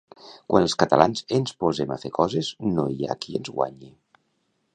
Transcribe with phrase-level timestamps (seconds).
[0.53, 3.93] Quan els catalans ens posem a fer coses no hi ha qui ens guanyi